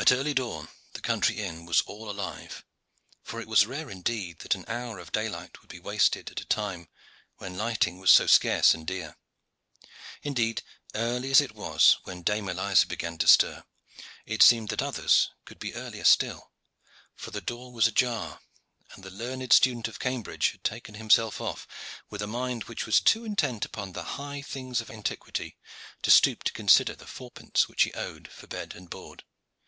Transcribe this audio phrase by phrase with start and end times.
[0.00, 2.64] At early dawn the country inn was all alive,
[3.24, 6.44] for it was rare indeed that an hour of daylight would be wasted at a
[6.46, 6.88] time
[7.38, 9.16] when lighting was so scarce and dear.
[10.22, 10.62] Indeed,
[10.94, 13.64] early as it was when Dame Eliza began to stir,
[14.24, 16.52] it seemed that others could be earlier still,
[17.16, 18.40] for the door was ajar,
[18.92, 21.66] and the learned student of Cambridge had taken himself off,
[22.08, 25.58] with a mind which was too intent upon the high things of antiquity
[26.02, 29.24] to stoop to consider the four pence which he owed for bed and board.